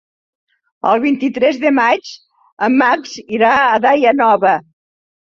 El 0.91 1.01
vint-i-tres 1.01 1.59
de 1.65 1.71
maig 1.79 2.09
en 2.67 2.77
Max 2.83 3.11
irà 3.37 3.51
a 3.65 3.77
Daia 3.85 4.15
Nova. 4.23 4.55